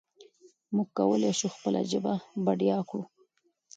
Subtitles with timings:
[0.75, 2.13] موږ کولای شو خپله ژبه
[2.45, 3.03] بډایه کړو.